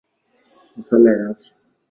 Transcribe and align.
Masuala 0.75 1.09
ya 1.17 1.25
Afya. 1.31 1.51